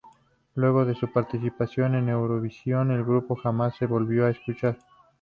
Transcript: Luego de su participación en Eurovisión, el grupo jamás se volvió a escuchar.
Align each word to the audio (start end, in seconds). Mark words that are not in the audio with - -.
Luego 0.55 0.83
de 0.83 0.95
su 0.95 1.11
participación 1.13 1.93
en 1.93 2.09
Eurovisión, 2.09 2.89
el 2.89 3.03
grupo 3.03 3.35
jamás 3.35 3.75
se 3.75 3.85
volvió 3.85 4.25
a 4.25 4.31
escuchar. 4.31 4.79